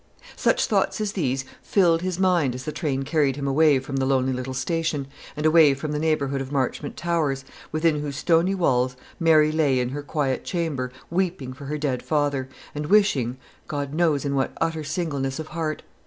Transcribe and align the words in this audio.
Such 0.35 0.65
thoughts 0.65 0.99
as 0.99 1.11
these 1.11 1.45
filled 1.61 2.01
his 2.01 2.17
mind 2.19 2.55
as 2.55 2.65
the 2.65 2.71
train 2.71 3.03
carried 3.03 3.35
him 3.35 3.47
away 3.47 3.77
from 3.77 3.97
the 3.97 4.05
lonely 4.07 4.33
little 4.33 4.55
station, 4.55 5.05
and 5.37 5.45
away 5.45 5.75
from 5.75 5.91
the 5.91 5.99
neighbourhood 5.99 6.41
of 6.41 6.51
Marchmont 6.51 6.97
Towers, 6.97 7.45
within 7.71 7.99
whose 7.99 8.15
stony 8.15 8.55
walls 8.55 8.95
Mary 9.19 9.51
lay 9.51 9.79
in 9.79 9.89
her 9.89 10.01
quiet 10.01 10.43
chamber, 10.43 10.91
weeping 11.11 11.53
for 11.53 11.65
her 11.65 11.77
dead 11.77 12.01
father, 12.01 12.49
and 12.73 12.87
wishing 12.87 13.37
God 13.67 13.93
knows 13.93 14.25
in 14.25 14.33
what 14.33 14.57
utter 14.59 14.83
singleness 14.83 15.37
of 15.37 15.49
heart! 15.49 15.83